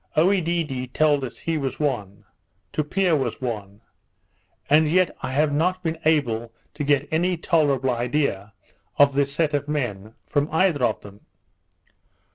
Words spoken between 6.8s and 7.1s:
get